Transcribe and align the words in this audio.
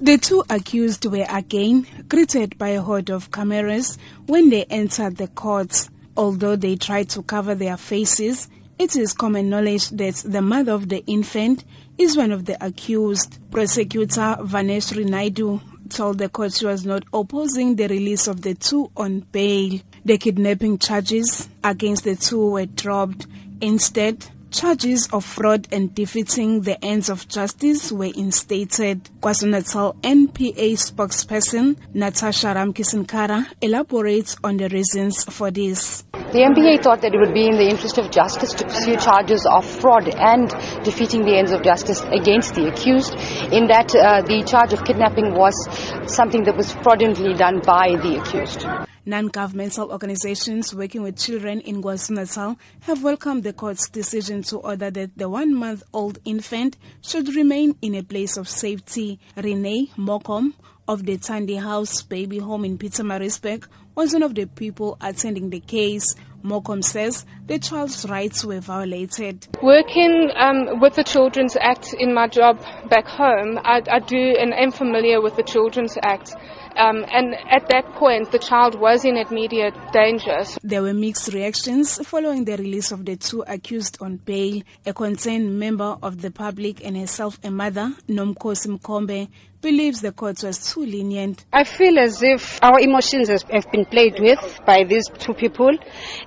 The 0.00 0.18
two 0.18 0.42
accused 0.50 1.06
were 1.06 1.26
again 1.30 1.86
greeted 2.08 2.58
by 2.58 2.70
a 2.70 2.82
horde 2.82 3.10
of 3.10 3.30
cameras 3.30 3.96
when 4.26 4.50
they 4.50 4.64
entered 4.64 5.16
the 5.16 5.28
court. 5.28 5.88
Although 6.16 6.56
they 6.56 6.74
tried 6.76 7.10
to 7.10 7.22
cover 7.22 7.54
their 7.54 7.76
faces, 7.76 8.48
it 8.76 8.96
is 8.96 9.12
common 9.12 9.48
knowledge 9.48 9.90
that 9.90 10.16
the 10.26 10.42
mother 10.42 10.72
of 10.72 10.88
the 10.88 11.04
infant 11.06 11.64
is 11.96 12.16
one 12.16 12.32
of 12.32 12.44
the 12.44 12.64
accused. 12.64 13.38
Prosecutor 13.52 14.36
Vaneshri 14.40 15.04
Naidu 15.08 15.60
told 15.90 16.18
the 16.18 16.28
court 16.28 16.52
she 16.52 16.66
was 16.66 16.84
not 16.84 17.04
opposing 17.12 17.76
the 17.76 17.86
release 17.86 18.26
of 18.26 18.42
the 18.42 18.54
two 18.54 18.90
on 18.96 19.20
bail. 19.30 19.78
The 20.04 20.18
kidnapping 20.18 20.78
charges 20.78 21.48
against 21.62 22.02
the 22.02 22.16
two 22.16 22.50
were 22.50 22.66
dropped. 22.66 23.28
Instead, 23.60 24.26
Charges 24.54 25.08
of 25.12 25.24
fraud 25.24 25.66
and 25.72 25.92
defeating 25.92 26.60
the 26.60 26.82
ends 26.84 27.08
of 27.08 27.26
justice 27.26 27.90
were 27.90 28.12
instated. 28.14 29.10
KwaZulu-Natal 29.20 29.94
NPA 29.94 30.78
spokesperson 30.78 31.76
Natasha 31.92 32.54
Ramkisson-Kara 32.54 33.48
elaborates 33.60 34.36
on 34.44 34.58
the 34.58 34.68
reasons 34.68 35.24
for 35.24 35.50
this. 35.50 36.04
The 36.12 36.46
NPA 36.46 36.84
thought 36.84 37.02
that 37.02 37.12
it 37.12 37.18
would 37.18 37.34
be 37.34 37.48
in 37.48 37.56
the 37.56 37.68
interest 37.68 37.98
of 37.98 38.12
justice 38.12 38.52
to 38.54 38.64
pursue 38.64 38.96
charges 38.96 39.44
of 39.44 39.64
fraud 39.66 40.08
and 40.08 40.48
defeating 40.84 41.24
the 41.24 41.36
ends 41.36 41.50
of 41.50 41.64
justice 41.64 42.04
against 42.12 42.54
the 42.54 42.68
accused, 42.68 43.14
in 43.52 43.66
that 43.66 43.92
uh, 43.92 44.22
the 44.22 44.44
charge 44.46 44.72
of 44.72 44.84
kidnapping 44.84 45.34
was 45.34 45.66
something 46.06 46.44
that 46.44 46.56
was 46.56 46.72
fraudulently 46.72 47.34
done 47.34 47.58
by 47.58 47.96
the 47.96 48.20
accused. 48.20 48.68
Non-governmental 49.06 49.92
organizations 49.92 50.74
working 50.74 51.02
with 51.02 51.18
children 51.18 51.60
in 51.60 51.82
KwaZulu-Natal 51.82 52.56
have 52.80 53.02
welcomed 53.02 53.42
the 53.42 53.52
court's 53.52 53.90
decision 53.90 54.42
to 54.44 54.56
order 54.58 54.90
that 54.90 55.18
the 55.18 55.28
one-month-old 55.28 56.18
infant 56.24 56.78
should 57.02 57.34
remain 57.34 57.76
in 57.82 57.94
a 57.94 58.02
place 58.02 58.38
of 58.38 58.48
safety. 58.48 59.20
Renee 59.36 59.90
Mokom 59.98 60.54
of 60.88 61.04
the 61.04 61.18
Tandy 61.18 61.56
House 61.56 62.00
Baby 62.02 62.38
Home 62.38 62.64
in 62.64 62.78
Pietermaritzburg 62.78 63.66
was 63.94 64.14
one 64.14 64.22
of 64.22 64.34
the 64.34 64.46
people 64.46 64.96
attending 65.00 65.50
the 65.50 65.60
case. 65.60 66.14
Mokom 66.42 66.84
says 66.84 67.24
the 67.46 67.58
child's 67.58 68.06
rights 68.08 68.44
were 68.44 68.60
violated. 68.60 69.48
Working 69.62 70.30
um, 70.34 70.80
with 70.80 70.94
the 70.94 71.04
Children's 71.04 71.56
Act 71.58 71.94
in 71.98 72.12
my 72.12 72.28
job 72.28 72.62
back 72.90 73.06
home, 73.06 73.58
I, 73.62 73.80
I 73.90 73.98
do 74.00 74.16
and 74.16 74.52
am 74.52 74.70
familiar 74.70 75.22
with 75.22 75.36
the 75.36 75.42
Children's 75.42 75.96
Act. 76.02 76.34
Um, 76.76 77.04
and 77.08 77.34
at 77.50 77.68
that 77.68 77.94
point, 77.94 78.32
the 78.32 78.38
child 78.38 78.78
was 78.78 79.04
in 79.04 79.16
immediate 79.16 79.74
danger. 79.92 80.38
There 80.62 80.82
were 80.82 80.94
mixed 80.94 81.32
reactions 81.32 82.04
following 82.06 82.44
the 82.44 82.56
release 82.56 82.90
of 82.90 83.04
the 83.04 83.16
two 83.16 83.44
accused 83.46 83.98
on 84.00 84.16
bail. 84.16 84.62
A 84.84 84.92
concerned 84.92 85.58
member 85.58 85.96
of 86.02 86.20
the 86.20 86.30
public 86.30 86.84
and 86.84 86.96
herself 86.96 87.38
a 87.44 87.50
mother, 87.50 87.92
Nomkosi 88.08 88.78
Mkombe, 88.78 89.28
believes 89.64 90.02
the 90.02 90.12
court 90.12 90.42
was 90.42 90.70
too 90.72 90.84
lenient. 90.84 91.42
I 91.50 91.64
feel 91.64 91.98
as 91.98 92.22
if 92.22 92.62
our 92.62 92.78
emotions 92.78 93.30
have 93.30 93.72
been 93.72 93.86
played 93.86 94.20
with 94.20 94.60
by 94.66 94.84
these 94.84 95.08
two 95.08 95.32
people, 95.32 95.70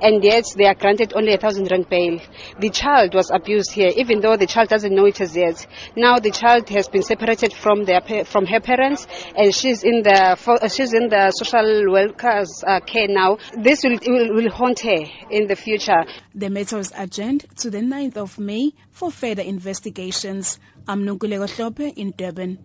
and 0.00 0.24
yet 0.24 0.46
they 0.56 0.64
are 0.64 0.74
granted 0.74 1.12
only 1.14 1.34
a 1.34 1.36
thousand 1.36 1.70
rand 1.70 1.86
bail. 1.90 2.18
The 2.58 2.70
child 2.70 3.14
was 3.14 3.30
abused 3.30 3.72
here, 3.72 3.90
even 3.94 4.20
though 4.20 4.38
the 4.38 4.46
child 4.46 4.70
doesn't 4.70 4.94
know 4.94 5.04
it 5.04 5.20
as 5.20 5.36
yet. 5.36 5.66
Now 5.94 6.18
the 6.18 6.30
child 6.30 6.70
has 6.70 6.88
been 6.88 7.02
separated 7.02 7.52
from 7.52 7.84
their 7.84 8.00
from 8.24 8.46
her 8.46 8.60
parents, 8.60 9.06
and 9.36 9.54
she's 9.54 9.84
in 9.84 10.02
the 10.02 10.35
she's 10.68 10.92
in 10.92 11.08
the 11.08 11.30
social 11.32 11.92
workers 11.92 12.62
uh, 12.66 12.80
care 12.80 13.08
now. 13.08 13.38
This 13.56 13.82
will, 13.82 13.98
will 14.06 14.34
will 14.34 14.50
haunt 14.50 14.80
her 14.80 15.04
in 15.30 15.46
the 15.46 15.56
future. 15.56 16.04
The 16.34 16.50
matter 16.50 16.76
was 16.76 16.92
adjourned 16.96 17.46
to 17.56 17.70
the 17.70 17.80
9th 17.80 18.16
of 18.16 18.38
May 18.38 18.72
for 18.90 19.10
further 19.10 19.42
investigations. 19.42 20.58
I'm 20.88 21.04
Nonkululeko 21.04 21.48
Hlope 21.50 21.92
in 21.96 22.12
Durban. 22.16 22.58